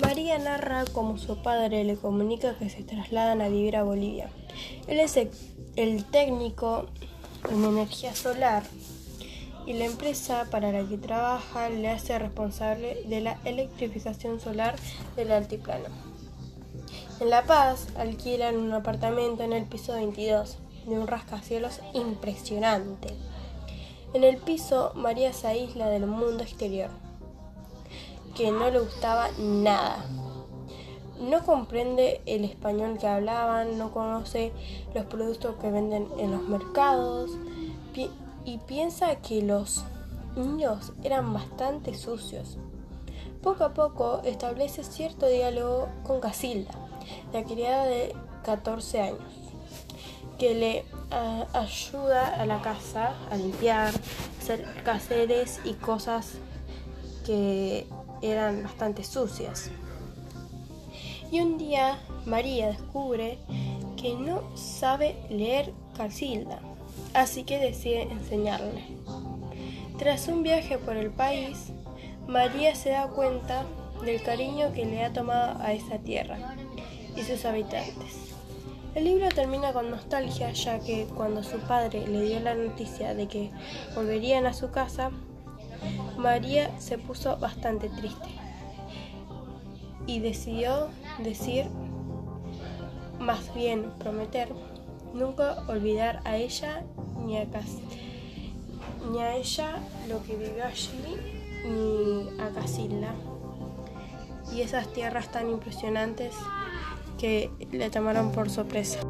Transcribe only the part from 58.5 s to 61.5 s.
bastante sucias. Y